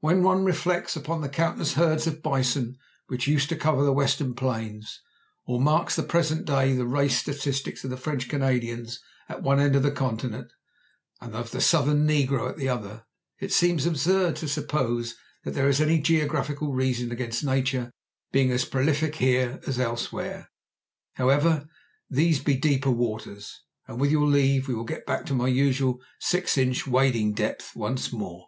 When 0.00 0.22
one 0.22 0.44
reflects 0.44 0.94
upon 0.94 1.22
the 1.22 1.28
countless 1.28 1.72
herds 1.72 2.06
of 2.06 2.22
bison 2.22 2.78
which 3.08 3.26
used 3.26 3.48
to 3.48 3.56
cover 3.56 3.82
the 3.84 3.92
Western 3.92 4.32
plains, 4.32 5.00
or 5.44 5.60
marks 5.60 5.98
in 5.98 6.04
the 6.04 6.08
present 6.08 6.44
day 6.46 6.72
the 6.72 6.86
race 6.86 7.16
statistics 7.18 7.82
of 7.82 7.90
the 7.90 7.96
French 7.96 8.28
Canadians 8.28 9.00
at 9.28 9.42
one 9.42 9.58
end 9.58 9.74
of 9.74 9.82
the 9.82 9.90
continent, 9.90 10.52
and 11.20 11.34
of 11.34 11.50
the 11.50 11.60
Southern 11.60 12.06
negro 12.06 12.48
at 12.48 12.56
the 12.56 12.68
other, 12.68 13.06
it 13.40 13.52
seems 13.52 13.86
absurd 13.86 14.36
to 14.36 14.46
suppose 14.46 15.16
that 15.42 15.54
there 15.54 15.68
is 15.68 15.80
any 15.80 16.00
geographical 16.00 16.72
reason 16.72 17.10
against 17.10 17.42
Nature 17.42 17.90
being 18.30 18.52
as 18.52 18.64
prolific 18.64 19.16
here 19.16 19.58
as 19.66 19.80
elsewhere. 19.80 20.48
However, 21.14 21.68
these 22.08 22.38
be 22.38 22.56
deeper 22.56 22.92
waters, 22.92 23.62
and 23.88 24.00
with 24.00 24.12
your 24.12 24.26
leave 24.28 24.68
we 24.68 24.74
will 24.74 24.84
get 24.84 25.06
back 25.06 25.22
into 25.22 25.34
my 25.34 25.48
usual 25.48 26.00
six 26.20 26.56
inch 26.56 26.86
wading 26.86 27.32
depth 27.32 27.74
once 27.74 28.12
more. 28.12 28.46